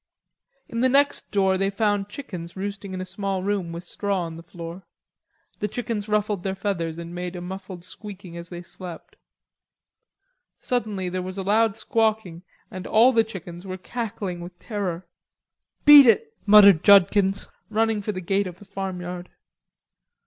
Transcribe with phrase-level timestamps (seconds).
[0.67, 4.35] In the next door they found chickens roosting in a small room with straw on
[4.35, 4.81] the floor.
[5.59, 9.15] The chickens ruffled their feathers and made a muffled squeaking as they slept.
[10.59, 12.41] Suddenly there was a loud squawking
[12.71, 15.05] and all the chickens were cackling with terror.
[15.85, 19.29] "Beat it," muttered Judkins, running for the gate of the farmyard.